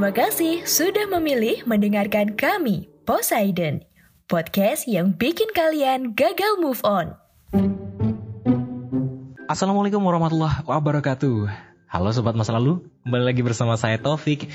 Terima 0.00 0.16
kasih 0.16 0.64
sudah 0.64 1.12
memilih 1.12 1.60
mendengarkan 1.68 2.32
kami, 2.32 2.88
Poseidon. 3.04 3.84
Podcast 4.32 4.88
yang 4.88 5.12
bikin 5.12 5.52
kalian 5.52 6.16
gagal 6.16 6.56
move 6.56 6.80
on. 6.88 7.12
Assalamualaikum 9.44 10.00
warahmatullahi 10.00 10.64
wabarakatuh. 10.64 11.52
Halo 11.84 12.16
sobat 12.16 12.32
masa 12.32 12.56
lalu, 12.56 12.80
kembali 13.04 13.28
lagi 13.28 13.44
bersama 13.44 13.76
saya 13.76 14.00
Taufik 14.00 14.48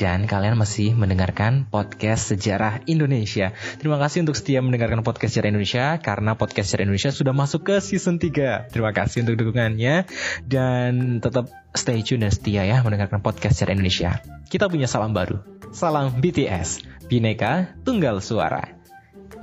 dan 0.00 0.24
kalian 0.24 0.56
masih 0.56 0.96
mendengarkan 0.96 1.68
podcast 1.68 2.32
Sejarah 2.32 2.80
Indonesia. 2.88 3.52
Terima 3.76 4.00
kasih 4.00 4.24
untuk 4.24 4.32
setia 4.32 4.64
mendengarkan 4.64 5.04
podcast 5.04 5.36
Sejarah 5.36 5.52
Indonesia 5.52 6.00
karena 6.00 6.32
podcast 6.32 6.72
Sejarah 6.72 6.84
Indonesia 6.88 7.10
sudah 7.12 7.34
masuk 7.36 7.60
ke 7.68 7.76
season 7.84 8.16
3. 8.16 8.72
Terima 8.72 8.96
kasih 8.96 9.28
untuk 9.28 9.36
dukungannya 9.36 10.08
dan 10.48 11.20
tetap 11.20 11.52
stay 11.76 12.00
tune 12.00 12.24
dan 12.24 12.32
setia 12.32 12.64
ya 12.64 12.80
mendengarkan 12.80 13.20
podcast 13.20 13.60
Sejarah 13.60 13.76
Indonesia. 13.76 14.24
Kita 14.48 14.72
punya 14.72 14.88
salam 14.88 15.12
baru. 15.12 15.44
Salam 15.76 16.16
BTS, 16.20 16.84
Bineka 17.08 17.76
Tunggal 17.84 18.24
Suara. 18.24 18.64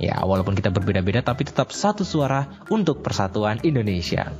Ya, 0.02 0.18
walaupun 0.24 0.56
kita 0.56 0.74
berbeda-beda 0.74 1.20
tapi 1.22 1.46
tetap 1.46 1.70
satu 1.70 2.02
suara 2.02 2.58
untuk 2.72 3.04
persatuan 3.04 3.60
Indonesia. 3.62 4.32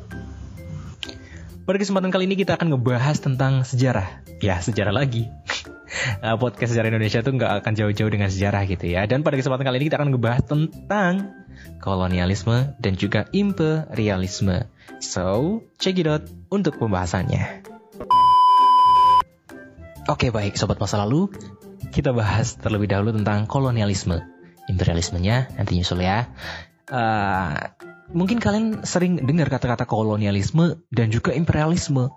Pada 1.69 1.77
kesempatan 1.79 2.11
kali 2.11 2.27
ini 2.27 2.35
kita 2.35 2.59
akan 2.59 2.75
ngebahas 2.75 3.23
tentang 3.23 3.63
sejarah. 3.63 4.25
Ya, 4.43 4.59
sejarah 4.59 4.91
lagi. 4.91 5.31
Nah, 6.23 6.39
podcast 6.39 6.73
sejarah 6.73 6.95
Indonesia 6.95 7.21
tuh 7.21 7.35
nggak 7.35 7.53
akan 7.63 7.73
jauh-jauh 7.75 8.11
dengan 8.11 8.31
sejarah 8.31 8.63
gitu 8.67 8.87
ya. 8.87 9.05
Dan 9.11 9.27
pada 9.27 9.37
kesempatan 9.37 9.67
kali 9.67 9.77
ini 9.83 9.87
kita 9.91 9.99
akan 9.99 10.11
ngebahas 10.15 10.43
tentang 10.47 11.35
kolonialisme 11.83 12.79
dan 12.79 12.95
juga 12.95 13.27
imperialisme. 13.35 14.71
So, 15.03 15.61
check 15.81 15.99
it 15.99 16.07
out 16.07 16.25
untuk 16.53 16.79
pembahasannya. 16.79 17.65
Oke 20.09 20.35
baik, 20.35 20.59
sobat 20.59 20.81
masa 20.83 20.99
lalu, 21.07 21.31
kita 21.95 22.11
bahas 22.11 22.59
terlebih 22.59 22.91
dahulu 22.91 23.15
tentang 23.15 23.47
kolonialisme. 23.47 24.19
Imperialismenya 24.67 25.55
nanti 25.59 25.79
nyusul 25.79 26.03
ya. 26.03 26.31
Uh, 26.91 27.71
mungkin 28.11 28.43
kalian 28.43 28.83
sering 28.83 29.23
dengar 29.23 29.47
kata-kata 29.47 29.87
kolonialisme 29.87 30.83
dan 30.91 31.15
juga 31.15 31.31
imperialisme. 31.35 32.11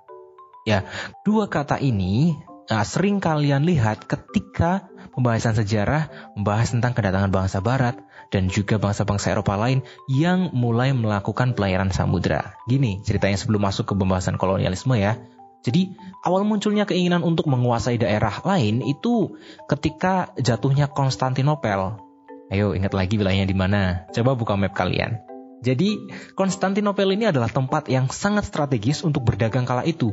Ya, 0.63 0.87
dua 1.27 1.51
kata 1.51 1.77
ini 1.83 2.39
uh, 2.69 2.85
sering 2.85 3.19
kalian 3.19 3.67
lihat 3.67 4.05
ketika 4.07 4.87
pembahasan 5.15 5.57
sejarah 5.57 6.33
membahas 6.37 6.71
tentang 6.71 6.93
kedatangan 6.95 7.31
bangsa 7.31 7.59
barat 7.59 7.99
dan 8.33 8.49
juga 8.49 8.81
bangsa-bangsa 8.81 9.35
Eropa 9.35 9.53
lain 9.59 9.85
yang 10.09 10.49
mulai 10.51 10.91
melakukan 10.95 11.53
pelayaran 11.53 11.93
samudra. 11.93 12.57
Gini 12.65 13.03
ceritanya 13.05 13.37
sebelum 13.37 13.61
masuk 13.61 13.91
ke 13.91 13.93
pembahasan 13.93 14.41
kolonialisme 14.41 14.97
ya. 14.97 15.21
Jadi 15.63 15.95
awal 16.27 16.43
munculnya 16.43 16.83
keinginan 16.83 17.23
untuk 17.23 17.47
menguasai 17.47 17.95
daerah 17.95 18.43
lain 18.43 18.83
itu 18.83 19.39
ketika 19.71 20.35
jatuhnya 20.35 20.91
Konstantinopel. 20.91 22.03
Ayo 22.51 22.75
ingat 22.75 22.91
lagi 22.91 23.15
wilayahnya 23.15 23.47
di 23.47 23.55
mana. 23.55 24.03
Coba 24.11 24.35
buka 24.35 24.59
map 24.59 24.75
kalian. 24.75 25.23
Jadi 25.63 26.11
Konstantinopel 26.35 27.15
ini 27.15 27.31
adalah 27.31 27.47
tempat 27.47 27.87
yang 27.87 28.11
sangat 28.11 28.43
strategis 28.43 29.07
untuk 29.07 29.23
berdagang 29.23 29.63
kala 29.63 29.87
itu. 29.87 30.11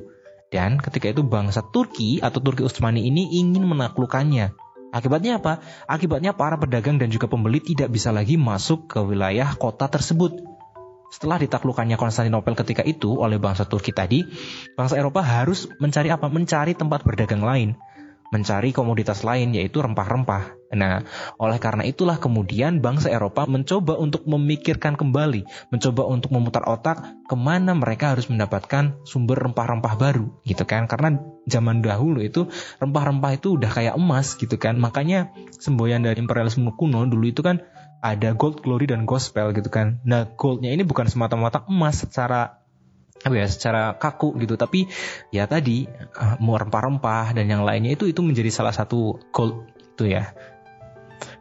Dan 0.51 0.83
ketika 0.83 1.15
itu 1.15 1.23
bangsa 1.23 1.63
Turki 1.63 2.19
atau 2.19 2.43
Turki 2.43 2.67
Utsmani 2.67 3.07
ini 3.07 3.39
ingin 3.39 3.65
menaklukkannya. 3.65 4.53
Akibatnya 4.91 5.39
apa? 5.39 5.63
Akibatnya 5.87 6.35
para 6.35 6.59
pedagang 6.59 6.99
dan 6.99 7.15
juga 7.15 7.31
pembeli 7.31 7.63
tidak 7.63 7.95
bisa 7.95 8.11
lagi 8.11 8.35
masuk 8.35 8.91
ke 8.91 8.99
wilayah 8.99 9.55
kota 9.55 9.87
tersebut. 9.87 10.43
Setelah 11.15 11.39
ditaklukkannya 11.39 11.95
Konstantinopel 11.95 12.59
ketika 12.59 12.83
itu 12.83 13.15
oleh 13.19 13.39
bangsa 13.39 13.67
Turki 13.67 13.95
tadi, 13.95 14.27
bangsa 14.75 14.99
Eropa 14.99 15.23
harus 15.23 15.71
mencari 15.79 16.11
apa? 16.11 16.27
Mencari 16.27 16.75
tempat 16.75 17.07
berdagang 17.07 17.47
lain 17.47 17.79
mencari 18.31 18.71
komoditas 18.71 19.27
lain 19.27 19.53
yaitu 19.53 19.83
rempah-rempah. 19.83 20.60
Nah, 20.71 21.03
oleh 21.43 21.59
karena 21.59 21.83
itulah 21.83 22.23
kemudian 22.23 22.79
bangsa 22.79 23.11
Eropa 23.11 23.43
mencoba 23.51 23.99
untuk 23.99 24.23
memikirkan 24.31 24.95
kembali, 24.95 25.43
mencoba 25.75 26.07
untuk 26.07 26.31
memutar 26.31 26.63
otak 26.71 27.27
ke 27.27 27.35
mana 27.35 27.75
mereka 27.75 28.15
harus 28.15 28.31
mendapatkan 28.31 28.95
sumber 29.03 29.43
rempah-rempah 29.43 29.95
baru, 29.99 30.31
gitu 30.47 30.63
kan? 30.63 30.87
Karena 30.87 31.19
zaman 31.51 31.83
dahulu 31.83 32.23
itu 32.23 32.47
rempah-rempah 32.79 33.35
itu 33.35 33.59
udah 33.59 33.71
kayak 33.71 33.99
emas, 33.99 34.39
gitu 34.39 34.55
kan? 34.63 34.79
Makanya 34.79 35.35
semboyan 35.59 36.07
dari 36.07 36.23
imperialisme 36.23 36.71
kuno 36.79 37.03
dulu 37.03 37.27
itu 37.27 37.43
kan 37.43 37.67
ada 38.01 38.33
gold 38.39 38.63
glory 38.63 38.87
dan 38.87 39.11
gospel 39.11 39.51
gitu 39.51 39.69
kan. 39.69 39.99
Nah, 40.07 40.31
goldnya 40.39 40.71
ini 40.71 40.87
bukan 40.87 41.11
semata-mata 41.11 41.67
emas 41.67 42.07
secara 42.07 42.63
apa 43.21 43.37
ya 43.37 43.45
secara 43.45 44.01
kaku 44.01 44.33
gitu 44.41 44.57
tapi 44.57 44.89
ya 45.29 45.45
tadi 45.45 45.85
mau 46.41 46.57
rempah-rempah 46.57 47.37
dan 47.37 47.53
yang 47.53 47.69
lainnya 47.69 47.93
itu 47.93 48.09
itu 48.09 48.25
menjadi 48.25 48.49
salah 48.49 48.73
satu 48.73 49.21
goal 49.29 49.69
itu 49.77 50.09
ya 50.09 50.33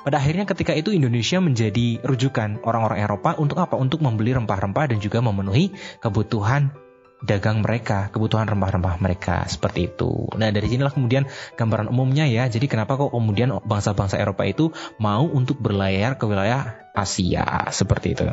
pada 0.10 0.26
akhirnya 0.26 0.50
ketika 0.50 0.74
itu 0.74 0.90
Indonesia 0.90 1.38
menjadi 1.38 2.02
rujukan 2.02 2.66
orang-orang 2.66 3.06
Eropa 3.06 3.38
untuk 3.38 3.62
apa 3.62 3.78
untuk 3.78 4.02
membeli 4.02 4.34
rempah-rempah 4.34 4.90
dan 4.90 4.98
juga 4.98 5.22
memenuhi 5.22 5.70
kebutuhan 6.02 6.74
dagang 7.22 7.62
mereka, 7.62 8.10
kebutuhan 8.10 8.50
rempah-rempah 8.50 8.98
mereka 8.98 9.46
seperti 9.46 9.94
itu. 9.94 10.34
Nah 10.34 10.50
dari 10.50 10.66
sinilah 10.66 10.90
kemudian 10.90 11.30
gambaran 11.54 11.94
umumnya 11.94 12.26
ya. 12.26 12.50
Jadi 12.50 12.66
kenapa 12.66 12.98
kok 12.98 13.14
kemudian 13.14 13.54
bangsa-bangsa 13.62 14.18
Eropa 14.18 14.50
itu 14.50 14.74
mau 14.98 15.30
untuk 15.30 15.62
berlayar 15.62 16.18
ke 16.18 16.26
wilayah 16.26 16.90
Asia 16.98 17.70
seperti 17.70 18.18
itu? 18.18 18.26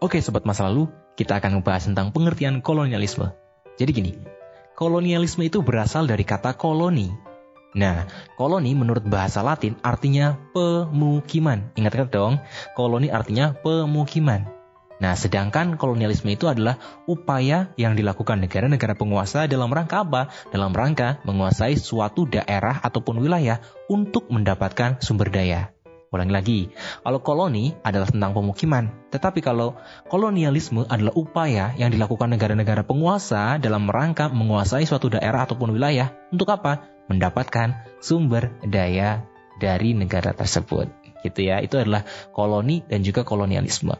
Oke 0.00 0.24
sobat 0.24 0.48
masa 0.48 0.64
lalu, 0.64 0.88
kita 1.12 1.44
akan 1.44 1.60
membahas 1.60 1.92
tentang 1.92 2.08
pengertian 2.08 2.64
kolonialisme. 2.64 3.36
Jadi 3.76 3.90
gini, 3.92 4.12
kolonialisme 4.80 5.44
itu 5.44 5.60
berasal 5.60 6.08
dari 6.08 6.24
kata 6.24 6.56
koloni. 6.56 7.28
Nah, 7.70 8.10
koloni 8.34 8.74
menurut 8.74 9.06
bahasa 9.06 9.46
Latin 9.46 9.78
artinya 9.86 10.34
pemukiman. 10.50 11.70
Ingat-ingat 11.78 12.10
dong, 12.10 12.42
koloni 12.74 13.10
artinya 13.10 13.54
pemukiman. 13.54 14.60
Nah, 15.00 15.16
sedangkan 15.16 15.80
kolonialisme 15.80 16.28
itu 16.28 16.44
adalah 16.44 16.76
upaya 17.08 17.72
yang 17.80 17.96
dilakukan 17.96 18.36
negara-negara 18.44 18.92
penguasa 18.92 19.48
dalam 19.48 19.72
rangka 19.72 20.04
apa? 20.04 20.28
Dalam 20.52 20.76
rangka 20.76 21.24
menguasai 21.24 21.80
suatu 21.80 22.28
daerah 22.28 22.84
ataupun 22.84 23.16
wilayah 23.16 23.64
untuk 23.88 24.28
mendapatkan 24.28 25.00
sumber 25.00 25.32
daya. 25.32 25.72
Ulangi 26.10 26.34
lagi, 26.34 26.60
kalau 27.06 27.22
koloni 27.22 27.70
adalah 27.86 28.10
tentang 28.10 28.34
pemukiman, 28.34 28.90
tetapi 29.14 29.38
kalau 29.46 29.78
kolonialisme 30.10 30.82
adalah 30.90 31.14
upaya 31.14 31.70
yang 31.78 31.94
dilakukan 31.94 32.34
negara-negara 32.34 32.82
penguasa 32.82 33.62
dalam 33.62 33.86
rangka 33.86 34.26
menguasai 34.26 34.90
suatu 34.90 35.06
daerah 35.06 35.46
ataupun 35.46 35.70
wilayah 35.70 36.10
untuk 36.34 36.50
apa? 36.50 36.82
Mendapatkan 37.06 37.86
sumber 38.02 38.50
daya 38.66 39.22
dari 39.62 39.94
negara 39.94 40.34
tersebut. 40.34 40.90
Gitu 41.22 41.46
ya, 41.46 41.62
itu 41.62 41.78
adalah 41.78 42.02
koloni 42.34 42.82
dan 42.90 43.06
juga 43.06 43.22
kolonialisme. 43.22 43.94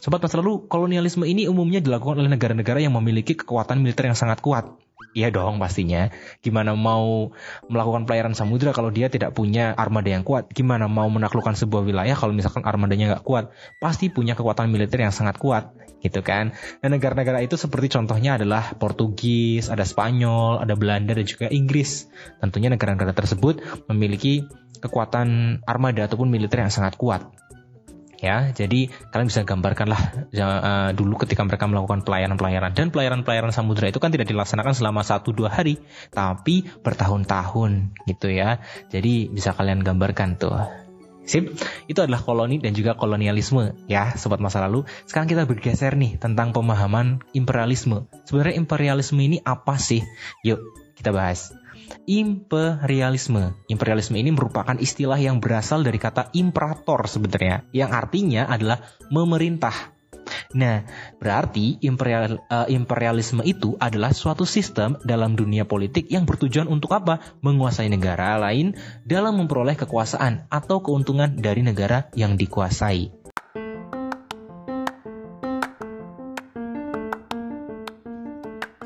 Sobat 0.00 0.24
masa 0.24 0.40
lalu, 0.40 0.64
kolonialisme 0.72 1.28
ini 1.28 1.52
umumnya 1.52 1.84
dilakukan 1.84 2.16
oleh 2.24 2.32
negara-negara 2.32 2.80
yang 2.80 2.96
memiliki 2.96 3.36
kekuatan 3.36 3.84
militer 3.84 4.08
yang 4.08 4.16
sangat 4.16 4.40
kuat. 4.40 4.72
Iya 5.12 5.28
dong 5.30 5.62
pastinya. 5.62 6.10
Gimana 6.40 6.74
mau 6.74 7.30
melakukan 7.70 8.04
pelayaran 8.08 8.34
samudra 8.34 8.72
kalau 8.72 8.90
dia 8.90 9.06
tidak 9.06 9.32
punya 9.36 9.76
armada 9.76 10.10
yang 10.10 10.26
kuat? 10.26 10.50
Gimana 10.50 10.90
mau 10.90 11.06
menaklukkan 11.06 11.54
sebuah 11.54 11.86
wilayah 11.86 12.16
kalau 12.18 12.34
misalkan 12.34 12.66
armadanya 12.66 13.16
nggak 13.16 13.24
kuat? 13.24 13.54
Pasti 13.78 14.10
punya 14.10 14.36
kekuatan 14.36 14.68
militer 14.68 15.00
yang 15.00 15.14
sangat 15.14 15.40
kuat, 15.40 15.72
gitu 16.04 16.20
kan? 16.20 16.52
Dan 16.82 16.96
negara-negara 16.96 17.40
itu 17.40 17.56
seperti 17.56 17.92
contohnya 17.92 18.36
adalah 18.36 18.76
Portugis, 18.76 19.72
ada 19.72 19.86
Spanyol, 19.86 20.60
ada 20.60 20.74
Belanda 20.76 21.16
dan 21.16 21.24
juga 21.24 21.48
Inggris. 21.48 22.08
Tentunya 22.42 22.68
negara-negara 22.68 23.16
tersebut 23.16 23.62
memiliki 23.88 24.44
kekuatan 24.80 25.60
armada 25.64 26.04
ataupun 26.04 26.28
militer 26.28 26.60
yang 26.60 26.72
sangat 26.72 27.00
kuat 27.00 27.24
ya 28.26 28.50
jadi 28.50 28.90
kalian 29.14 29.30
bisa 29.30 29.46
gambarkanlah 29.46 30.02
uh, 30.34 30.90
dulu 30.90 31.22
ketika 31.22 31.46
mereka 31.46 31.70
melakukan 31.70 32.02
pelayaran-pelayaran 32.02 32.74
dan 32.74 32.90
pelayaran-pelayaran 32.90 33.54
samudra 33.54 33.86
itu 33.86 34.02
kan 34.02 34.10
tidak 34.10 34.26
dilaksanakan 34.26 34.74
selama 34.74 35.06
satu 35.06 35.30
dua 35.30 35.54
hari 35.54 35.78
tapi 36.10 36.66
bertahun-tahun 36.82 37.94
gitu 38.10 38.34
ya 38.34 38.58
jadi 38.90 39.30
bisa 39.30 39.54
kalian 39.54 39.86
gambarkan 39.86 40.34
tuh 40.34 40.58
Sip, 41.26 41.58
itu 41.90 41.98
adalah 41.98 42.22
koloni 42.22 42.62
dan 42.62 42.70
juga 42.70 42.94
kolonialisme 42.94 43.74
ya 43.90 44.14
sobat 44.14 44.38
masa 44.38 44.62
lalu. 44.62 44.86
Sekarang 45.10 45.26
kita 45.26 45.42
bergeser 45.42 45.98
nih 45.98 46.22
tentang 46.22 46.54
pemahaman 46.54 47.18
imperialisme. 47.34 48.06
Sebenarnya 48.30 48.62
imperialisme 48.62 49.18
ini 49.18 49.42
apa 49.42 49.74
sih? 49.74 50.06
Yuk 50.46 50.62
kita 50.94 51.10
bahas. 51.10 51.50
Imperialisme. 52.06 53.56
Imperialisme 53.66 54.16
ini 54.18 54.30
merupakan 54.34 54.76
istilah 54.78 55.18
yang 55.18 55.42
berasal 55.42 55.82
dari 55.82 55.98
kata 55.98 56.30
imperator 56.36 57.06
sebenarnya, 57.06 57.66
yang 57.74 57.90
artinya 57.90 58.46
adalah 58.46 58.82
memerintah 59.10 59.96
Nah, 60.56 60.86
berarti 61.18 61.78
imperial, 61.82 62.42
uh, 62.50 62.66
imperialisme 62.70 63.42
itu 63.46 63.74
adalah 63.78 64.10
suatu 64.14 64.46
sistem 64.46 64.98
dalam 65.02 65.34
dunia 65.34 65.66
politik 65.66 66.10
yang 66.10 66.26
bertujuan 66.26 66.66
untuk 66.70 66.94
apa? 66.94 67.22
Menguasai 67.42 67.90
negara 67.90 68.38
lain 68.38 68.74
dalam 69.06 69.38
memperoleh 69.38 69.74
kekuasaan 69.78 70.50
atau 70.50 70.82
keuntungan 70.82 71.38
dari 71.38 71.62
negara 71.62 72.10
yang 72.14 72.38
dikuasai. 72.38 73.15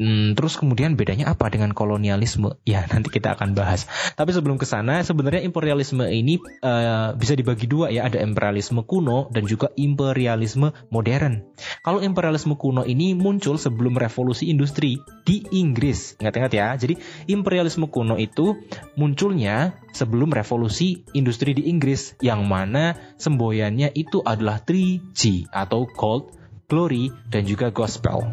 Hmm, 0.00 0.32
terus 0.32 0.56
kemudian 0.56 0.96
bedanya 0.96 1.36
apa 1.36 1.52
dengan 1.52 1.76
kolonialisme? 1.76 2.56
Ya 2.64 2.86
nanti 2.92 3.12
kita 3.12 3.36
akan 3.36 3.52
bahas. 3.52 3.84
Tapi 4.16 4.32
sebelum 4.32 4.56
ke 4.56 4.64
sana, 4.64 5.04
sebenarnya 5.04 5.44
imperialisme 5.44 6.08
ini 6.08 6.40
uh, 6.64 7.12
bisa 7.12 7.36
dibagi 7.36 7.68
dua 7.68 7.92
ya. 7.92 8.08
Ada 8.08 8.24
imperialisme 8.24 8.80
kuno 8.88 9.28
dan 9.28 9.44
juga 9.44 9.68
imperialisme 9.76 10.72
modern. 10.88 11.44
Kalau 11.84 12.00
imperialisme 12.00 12.56
kuno 12.56 12.88
ini 12.88 13.12
muncul 13.12 13.60
sebelum 13.60 14.00
revolusi 14.00 14.48
industri 14.48 14.96
di 15.28 15.44
Inggris. 15.52 16.16
Ingat-ingat 16.16 16.52
ya. 16.56 16.72
Jadi 16.80 16.96
imperialisme 17.28 17.84
kuno 17.92 18.16
itu 18.16 18.56
munculnya 18.96 19.76
sebelum 19.92 20.32
revolusi 20.32 21.04
industri 21.12 21.52
di 21.52 21.68
Inggris, 21.68 22.16
yang 22.24 22.48
mana 22.48 22.96
semboyannya 23.20 23.92
itu 23.92 24.24
adalah 24.24 24.64
3G 24.64 25.52
atau 25.52 25.84
Gold, 25.84 26.32
Glory, 26.72 27.12
dan 27.28 27.44
juga 27.44 27.68
Gospel. 27.68 28.24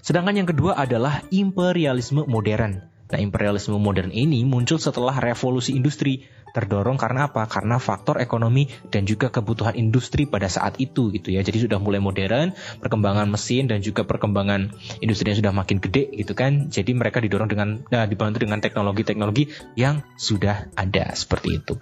Sedangkan 0.00 0.36
yang 0.36 0.48
kedua 0.48 0.76
adalah 0.76 1.24
imperialisme 1.28 2.24
modern. 2.24 2.84
Nah, 3.10 3.18
imperialisme 3.18 3.74
modern 3.74 4.14
ini 4.14 4.46
muncul 4.46 4.78
setelah 4.78 5.18
revolusi 5.18 5.74
industri 5.74 6.30
terdorong 6.52 6.98
karena 6.98 7.30
apa? 7.30 7.46
Karena 7.46 7.78
faktor 7.78 8.18
ekonomi 8.18 8.68
dan 8.90 9.06
juga 9.06 9.30
kebutuhan 9.30 9.74
industri 9.78 10.26
pada 10.26 10.50
saat 10.50 10.78
itu 10.82 11.10
gitu 11.14 11.34
ya. 11.34 11.40
Jadi 11.40 11.66
sudah 11.66 11.78
mulai 11.78 12.02
modern, 12.02 12.52
perkembangan 12.82 13.30
mesin 13.30 13.70
dan 13.70 13.80
juga 13.80 14.04
perkembangan 14.04 14.72
industri 15.02 15.32
yang 15.32 15.38
sudah 15.40 15.52
makin 15.54 15.78
gede 15.78 16.10
gitu 16.14 16.34
kan. 16.34 16.68
Jadi 16.68 16.92
mereka 16.94 17.22
didorong 17.22 17.48
dengan 17.50 17.68
nah, 17.88 18.04
dibantu 18.04 18.42
dengan 18.42 18.58
teknologi-teknologi 18.62 19.50
yang 19.78 20.02
sudah 20.18 20.70
ada 20.74 21.12
seperti 21.14 21.62
itu. 21.62 21.74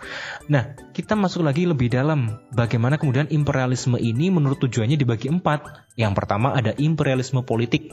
Nah, 0.48 0.76
kita 0.94 1.14
masuk 1.14 1.46
lagi 1.46 1.64
lebih 1.68 1.92
dalam 1.92 2.42
bagaimana 2.52 2.98
kemudian 2.98 3.30
imperialisme 3.30 3.96
ini 3.98 4.28
menurut 4.32 4.58
tujuannya 4.62 4.98
dibagi 4.98 5.30
empat. 5.30 5.90
Yang 5.98 6.14
pertama 6.14 6.54
ada 6.54 6.78
imperialisme 6.78 7.42
politik, 7.42 7.90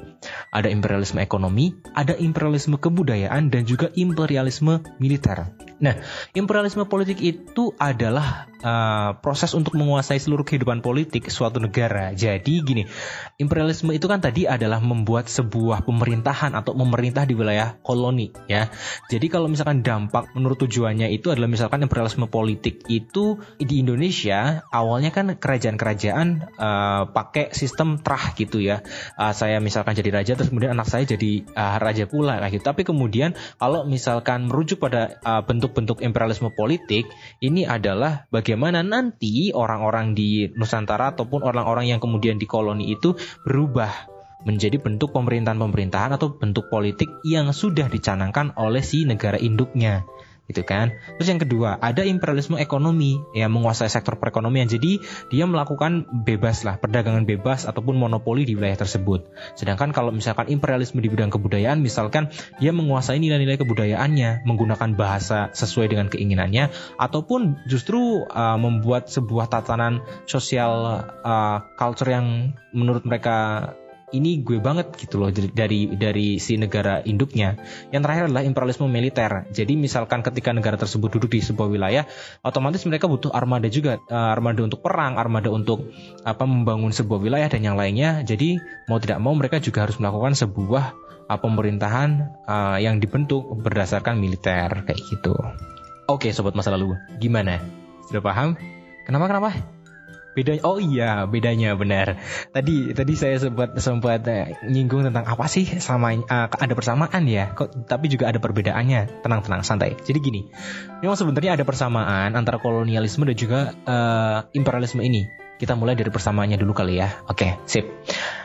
ada 0.54 0.69
imperialisme 0.69 1.18
ekonomi, 1.25 1.74
ada 1.98 2.13
imperialisme 2.13 2.77
kebudayaan 2.77 3.50
dan 3.50 3.66
juga 3.66 3.89
imperialisme 3.98 4.86
militer. 5.01 5.57
Nah, 5.83 5.95
imperialisme 6.31 6.88
politik 6.88 7.19
itu 7.19 7.75
adalah 7.77 8.48
uh, 8.65 9.13
proses 9.21 9.53
untuk 9.53 9.77
menguasai 9.77 10.17
seluruh 10.17 10.41
kehidupan 10.41 10.81
politik 10.81 11.29
suatu 11.29 11.62
negara. 11.62 12.17
Jadi 12.17 12.65
gini, 12.65 12.89
imperialisme 13.38 13.94
itu 13.94 14.09
kan 14.09 14.17
tadi 14.17 14.50
adalah 14.50 14.81
membuat 14.81 15.29
sebuah 15.29 15.85
pemerintahan 15.85 16.57
atau 16.57 16.73
memerintah 16.73 17.29
di 17.29 17.38
wilayah 17.38 17.77
koloni 17.85 18.33
ya. 18.50 18.73
Jadi 19.13 19.29
kalau 19.29 19.45
misalkan 19.45 19.85
dampak 19.85 20.33
menurut 20.33 20.57
tujuannya 20.65 21.13
itu 21.13 21.29
adalah 21.29 21.45
misalkan 21.45 21.85
imperialisme 21.85 22.25
politik 22.25 22.81
itu 22.89 23.38
di 23.62 23.85
Indonesia 23.85 24.65
awalnya 24.73 25.13
kan 25.13 25.38
kerajaan-kerajaan 25.38 26.57
uh, 26.57 27.03
pakai 27.13 27.53
sistem 27.53 28.01
trah 28.01 28.33
gitu 28.33 28.57
ya. 28.57 28.81
Uh, 29.19 29.38
saya 29.38 29.62
misalkan 29.62 29.94
jadi 29.94 30.09
raja 30.09 30.33
terus 30.33 30.50
kemudian 30.50 30.73
anak 30.73 30.89
saya 30.89 31.06
jadi 31.06 31.45
uh, 31.53 31.77
raja 31.77 32.09
pula 32.09 32.41
kayak 32.41 32.57
gitu. 32.57 32.65
Tapi 32.65 32.81
kemudian 32.88 33.38
kalau 33.62 33.85
misalkan 33.85 34.50
merujuk 34.50 34.81
pada 34.81 35.21
uh, 35.21 35.44
bentuk 35.45 35.75
bentuk-bentuk 35.75 36.00
imperialisme 36.07 36.47
politik 36.56 37.12
ini 37.44 37.67
adalah 37.67 38.31
bagaimana 38.31 38.54
nanti 38.57 39.51
orang-orang 39.51 40.15
di 40.17 40.49
Nusantara 40.55 41.13
ataupun 41.13 41.43
orang-orang 41.43 41.91
yang 41.91 41.99
kemudian 41.99 42.39
di 42.39 42.47
koloni 42.47 42.91
itu 42.95 43.13
berubah 43.43 44.15
menjadi 44.45 44.77
bentuk 44.77 45.09
pemerintahan-pemerintahan 45.11 46.15
atau 46.15 46.37
bentuk 46.37 46.69
politik 46.69 47.09
yang 47.25 47.49
sudah 47.49 47.89
dicanangkan 47.89 48.53
oleh 48.55 48.85
si 48.85 49.03
negara 49.03 49.41
induknya 49.41 50.05
gitu 50.45 50.62
kan. 50.62 50.94
Terus 51.18 51.27
yang 51.30 51.42
kedua, 51.42 51.81
ada 51.81 52.06
imperialisme 52.06 52.57
ekonomi 52.62 53.18
yang 53.33 53.50
menguasai 53.53 53.89
sektor 53.89 54.18
perekonomian. 54.21 54.69
Jadi 54.69 55.01
dia 55.33 55.45
melakukan 55.50 56.06
bebas 56.25 56.62
lah, 56.62 56.77
perdagangan 56.77 57.25
bebas 57.25 57.65
ataupun 57.65 57.97
monopoli 57.97 58.45
di 58.45 58.53
wilayah 58.53 58.77
tersebut. 58.77 59.25
Sedangkan 59.57 59.89
kalau 59.89 60.13
misalkan 60.13 60.50
imperialisme 60.53 61.01
di 61.01 61.09
bidang 61.09 61.33
kebudayaan, 61.33 61.81
misalkan 61.81 62.30
dia 62.62 62.69
menguasai 62.69 63.18
nilai-nilai 63.18 63.57
kebudayaannya, 63.57 64.45
menggunakan 64.45 64.94
bahasa 64.94 65.50
sesuai 65.53 65.89
dengan 65.89 66.07
keinginannya, 66.09 66.69
ataupun 67.01 67.65
justru 67.65 68.25
uh, 68.30 68.57
membuat 68.59 69.09
sebuah 69.09 69.50
tatanan 69.50 70.06
sosial 70.30 71.01
uh, 71.25 71.57
culture 71.77 72.09
yang 72.09 72.53
menurut 72.75 73.07
mereka 73.07 73.71
ini 74.13 74.45
gue 74.45 74.61
banget 74.61 74.93
gitu 75.01 75.17
loh 75.17 75.33
dari 75.33 75.89
dari 75.97 76.37
si 76.37 76.59
negara 76.61 77.01
induknya. 77.01 77.57
Yang 77.89 78.01
terakhir 78.05 78.23
adalah 78.29 78.43
imperialisme 78.45 78.85
militer. 78.85 79.49
Jadi 79.49 79.73
misalkan 79.73 80.21
ketika 80.21 80.53
negara 80.53 80.77
tersebut 80.77 81.17
duduk 81.17 81.33
di 81.33 81.41
sebuah 81.41 81.65
wilayah, 81.65 82.03
otomatis 82.45 82.85
mereka 82.85 83.09
butuh 83.09 83.33
armada 83.33 83.65
juga, 83.67 83.97
uh, 84.09 84.29
armada 84.31 84.61
untuk 84.61 84.85
perang, 84.85 85.17
armada 85.17 85.49
untuk 85.49 85.89
apa 86.21 86.45
membangun 86.45 86.93
sebuah 86.93 87.17
wilayah 87.17 87.49
dan 87.49 87.65
yang 87.65 87.77
lainnya. 87.79 88.21
Jadi 88.21 88.61
mau 88.85 89.01
tidak 89.01 89.17
mau 89.17 89.33
mereka 89.33 89.57
juga 89.57 89.89
harus 89.89 89.97
melakukan 89.97 90.38
sebuah 90.38 90.85
uh, 91.25 91.39
pemerintahan 91.41 92.09
uh, 92.45 92.77
yang 92.77 93.01
dibentuk 93.01 93.41
berdasarkan 93.57 94.21
militer 94.21 94.85
kayak 94.85 95.01
gitu. 95.09 95.33
Oke, 96.05 96.29
sobat 96.29 96.53
masa 96.53 96.69
lalu, 96.69 96.93
gimana? 97.17 97.57
Sudah 98.05 98.21
paham? 98.21 98.53
Kenapa 99.09 99.25
kenapa? 99.25 99.75
Bedanya 100.36 100.62
oh 100.68 100.77
iya 100.77 101.24
bedanya 101.25 101.74
benar. 101.80 102.20
Tadi 102.51 102.92
tadi 102.92 103.13
saya 103.15 103.39
sempat 103.39 103.80
sempat 103.80 104.22
uh, 104.27 104.51
nyinggung 104.68 105.08
tentang 105.08 105.24
apa 105.24 105.48
sih 105.48 105.63
sama 105.80 106.13
uh, 106.13 106.48
ada 106.51 106.74
persamaan 106.75 107.24
ya? 107.25 107.56
Kok 107.56 107.88
tapi 107.88 108.12
juga 108.12 108.30
ada 108.30 108.38
perbedaannya. 108.44 109.24
Tenang 109.24 109.42
tenang 109.42 109.63
santai. 109.63 109.96
Jadi 109.96 110.20
gini 110.20 110.42
memang 111.00 111.15
sebenarnya 111.15 111.56
ada 111.56 111.63
persamaan 111.63 112.36
antara 112.36 112.60
kolonialisme 112.60 113.24
dan 113.24 113.38
juga 113.39 113.60
uh, 113.88 114.46
imperialisme 114.51 115.00
ini. 115.01 115.25
Kita 115.56 115.72
mulai 115.80 115.96
dari 115.96 116.12
persamaannya 116.12 116.60
dulu 116.60 116.75
kali 116.75 117.00
ya. 117.00 117.15
Oke 117.32 117.56
sip. 117.63 117.88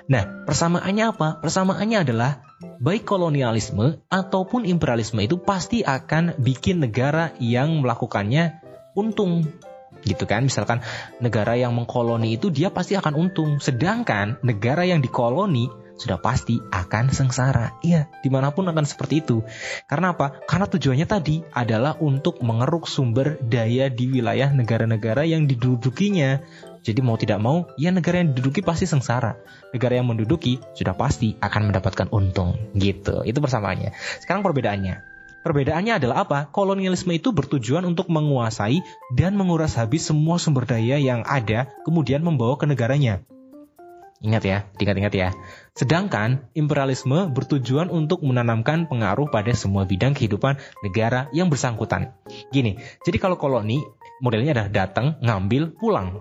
Nah 0.07 0.47
persamaannya 0.47 1.05
apa? 1.11 1.43
Persamaannya 1.43 2.07
adalah 2.07 2.47
baik 2.79 3.03
kolonialisme 3.03 3.99
ataupun 4.07 4.63
imperialisme 4.63 5.19
itu 5.19 5.43
pasti 5.43 5.83
akan 5.83 6.39
bikin 6.39 6.79
negara 6.87 7.35
yang 7.43 7.83
melakukannya 7.83 8.63
untung 8.95 9.49
gitu 10.05 10.25
kan 10.25 10.47
misalkan 10.47 10.81
negara 11.21 11.57
yang 11.57 11.77
mengkoloni 11.77 12.41
itu 12.41 12.49
dia 12.49 12.73
pasti 12.73 12.97
akan 12.97 13.13
untung 13.17 13.61
sedangkan 13.61 14.41
negara 14.41 14.85
yang 14.89 15.05
dikoloni 15.05 15.69
sudah 16.01 16.17
pasti 16.17 16.57
akan 16.73 17.13
sengsara. 17.13 17.77
Iya, 17.85 18.09
di 18.25 18.33
mana 18.33 18.57
pun 18.57 18.65
akan 18.65 18.89
seperti 18.89 19.21
itu. 19.21 19.45
Karena 19.85 20.17
apa? 20.17 20.41
Karena 20.49 20.65
tujuannya 20.65 21.05
tadi 21.05 21.45
adalah 21.53 22.01
untuk 22.01 22.41
mengeruk 22.41 22.89
sumber 22.89 23.37
daya 23.45 23.93
di 23.93 24.09
wilayah 24.09 24.49
negara-negara 24.49 25.29
yang 25.29 25.45
didudukinya. 25.45 26.41
Jadi 26.81 27.05
mau 27.05 27.21
tidak 27.21 27.45
mau, 27.45 27.69
ya 27.77 27.93
negara 27.93 28.25
yang 28.25 28.33
diduduki 28.33 28.65
pasti 28.65 28.89
sengsara. 28.89 29.37
Negara 29.77 30.01
yang 30.01 30.09
menduduki 30.09 30.57
sudah 30.73 30.97
pasti 30.97 31.37
akan 31.37 31.69
mendapatkan 31.69 32.09
untung. 32.09 32.57
Gitu. 32.73 33.21
Itu 33.29 33.45
persamaannya. 33.45 33.93
Sekarang 34.25 34.41
perbedaannya. 34.41 35.20
Perbedaannya 35.41 35.97
adalah 35.97 36.29
apa? 36.29 36.39
Kolonialisme 36.53 37.17
itu 37.17 37.33
bertujuan 37.33 37.89
untuk 37.89 38.13
menguasai 38.13 38.85
dan 39.17 39.41
menguras 39.41 39.81
habis 39.81 40.05
semua 40.05 40.37
sumber 40.37 40.69
daya 40.69 41.01
yang 41.01 41.25
ada, 41.25 41.73
kemudian 41.89 42.21
membawa 42.21 42.61
ke 42.61 42.69
negaranya. 42.69 43.25
Ingat 44.21 44.43
ya, 44.45 44.59
diingat-ingat 44.77 45.15
ya. 45.17 45.29
Sedangkan 45.73 46.45
imperialisme 46.53 47.33
bertujuan 47.33 47.89
untuk 47.89 48.21
menanamkan 48.21 48.85
pengaruh 48.85 49.33
pada 49.33 49.57
semua 49.57 49.89
bidang 49.89 50.13
kehidupan 50.13 50.61
negara 50.85 51.33
yang 51.33 51.49
bersangkutan. 51.49 52.13
Gini, 52.53 52.77
jadi 53.01 53.17
kalau 53.17 53.41
koloni 53.41 53.81
modelnya 54.21 54.53
adalah 54.53 54.69
datang, 54.69 55.17
ngambil, 55.25 55.73
pulang. 55.73 56.21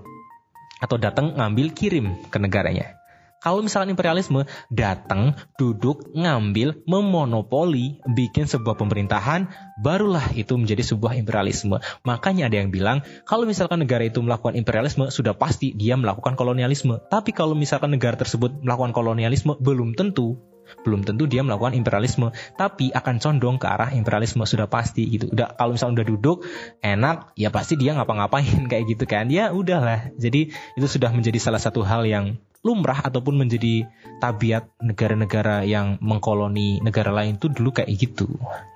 Atau 0.80 0.96
datang, 0.96 1.36
ngambil, 1.36 1.76
kirim 1.76 2.16
ke 2.32 2.40
negaranya. 2.40 2.99
Kalau 3.40 3.64
misalkan 3.64 3.96
imperialisme 3.96 4.44
datang, 4.68 5.32
duduk, 5.56 6.12
ngambil, 6.12 6.84
memonopoli, 6.84 8.04
bikin 8.04 8.52
sebuah 8.52 8.76
pemerintahan, 8.76 9.48
barulah 9.80 10.36
itu 10.36 10.60
menjadi 10.60 10.84
sebuah 10.84 11.16
imperialisme. 11.16 11.80
Makanya 12.04 12.52
ada 12.52 12.60
yang 12.60 12.68
bilang, 12.68 13.00
kalau 13.24 13.48
misalkan 13.48 13.80
negara 13.80 14.04
itu 14.04 14.20
melakukan 14.20 14.60
imperialisme, 14.60 15.08
sudah 15.08 15.40
pasti 15.40 15.72
dia 15.72 15.96
melakukan 15.96 16.36
kolonialisme. 16.36 17.00
Tapi 17.08 17.32
kalau 17.32 17.56
misalkan 17.56 17.96
negara 17.96 18.20
tersebut 18.20 18.60
melakukan 18.60 18.92
kolonialisme, 18.92 19.56
belum 19.56 19.96
tentu. 19.96 20.36
Belum 20.84 21.02
tentu 21.02 21.26
dia 21.26 21.42
melakukan 21.42 21.74
imperialisme. 21.74 22.36
Tapi 22.60 22.92
akan 22.92 23.24
condong 23.24 23.56
ke 23.56 23.66
arah 23.72 23.90
imperialisme 23.96 24.44
sudah 24.44 24.68
pasti 24.68 25.08
gitu. 25.10 25.32
Udah 25.32 25.56
kalau 25.58 25.74
misalnya 25.74 26.04
udah 26.04 26.08
duduk 26.12 26.38
enak 26.84 27.34
ya 27.34 27.50
pasti 27.50 27.74
dia 27.80 27.98
ngapa-ngapain 27.98 28.66
kayak 28.72 28.86
gitu 28.86 29.08
kan. 29.10 29.32
Ya 29.34 29.50
udahlah. 29.50 30.14
Jadi 30.20 30.54
itu 30.54 30.88
sudah 30.92 31.10
menjadi 31.10 31.42
salah 31.42 31.58
satu 31.58 31.82
hal 31.82 32.06
yang 32.06 32.38
lumrah 32.60 33.00
ataupun 33.04 33.40
menjadi 33.40 33.88
tabiat 34.20 34.68
negara-negara 34.84 35.64
yang 35.64 35.96
mengkoloni 36.04 36.84
negara 36.84 37.16
lain 37.16 37.40
itu 37.40 37.48
dulu 37.48 37.72
kayak 37.72 37.90
gitu 37.96 38.28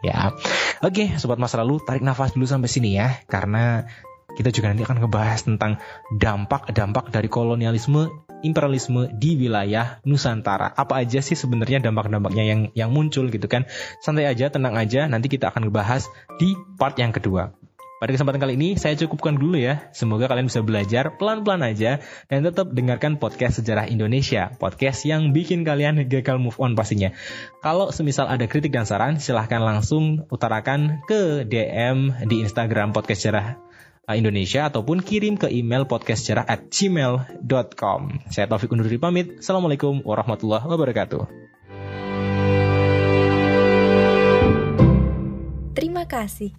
ya 0.05 0.31
oke 0.79 1.19
sobat 1.19 1.35
masa 1.35 1.59
lalu 1.59 1.83
tarik 1.83 2.03
nafas 2.03 2.31
dulu 2.31 2.47
sampai 2.47 2.71
sini 2.71 2.95
ya 2.95 3.19
karena 3.27 3.83
kita 4.33 4.49
juga 4.49 4.73
nanti 4.73 4.83
akan 4.87 4.97
ngebahas 5.03 5.39
tentang 5.45 5.77
dampak-dampak 6.17 7.13
dari 7.13 7.29
kolonialisme 7.29 8.09
imperialisme 8.43 9.09
di 9.15 9.39
wilayah 9.39 10.03
Nusantara. 10.03 10.69
Apa 10.75 11.01
aja 11.01 11.23
sih 11.23 11.33
sebenarnya 11.33 11.79
dampak-dampaknya 11.79 12.43
yang 12.43 12.61
yang 12.75 12.89
muncul 12.91 13.31
gitu 13.31 13.47
kan? 13.47 13.65
Santai 14.03 14.27
aja, 14.27 14.51
tenang 14.51 14.75
aja. 14.75 15.07
Nanti 15.07 15.31
kita 15.31 15.49
akan 15.49 15.71
ngebahas 15.71 16.11
di 16.37 16.53
part 16.75 16.99
yang 16.99 17.15
kedua. 17.15 17.55
Pada 18.03 18.19
kesempatan 18.19 18.43
kali 18.43 18.59
ini 18.59 18.75
saya 18.75 18.99
cukupkan 18.99 19.39
dulu 19.39 19.55
ya. 19.55 19.87
Semoga 19.95 20.27
kalian 20.27 20.51
bisa 20.51 20.59
belajar 20.59 21.15
pelan-pelan 21.15 21.63
aja 21.63 22.03
dan 22.27 22.43
tetap 22.43 22.67
dengarkan 22.75 23.15
podcast 23.15 23.63
Sejarah 23.63 23.87
Indonesia, 23.87 24.51
podcast 24.59 25.07
yang 25.07 25.31
bikin 25.31 25.63
kalian 25.63 26.03
gagal 26.11 26.35
move 26.35 26.59
on 26.59 26.75
pastinya. 26.75 27.15
Kalau 27.63 27.95
semisal 27.95 28.27
ada 28.27 28.43
kritik 28.43 28.75
dan 28.75 28.83
saran, 28.83 29.23
silahkan 29.23 29.63
langsung 29.63 30.27
utarakan 30.27 30.99
ke 31.07 31.47
DM 31.47 32.27
di 32.27 32.43
Instagram 32.43 32.91
podcast 32.91 33.23
Sejarah 33.23 33.63
Indonesia 34.11 34.67
ataupun 34.67 34.99
kirim 34.99 35.39
ke 35.39 35.47
email 35.47 35.87
podcastsejarah 35.87 36.43
at 36.43 36.67
gmail.com. 36.67 38.27
Saya 38.27 38.51
Taufik 38.51 38.75
undur 38.75 38.83
diri 38.83 38.99
pamit. 38.99 39.39
Assalamualaikum 39.39 40.03
warahmatullahi 40.03 40.67
wabarakatuh. 40.67 41.23
Terima 45.71 46.03
kasih. 46.03 46.51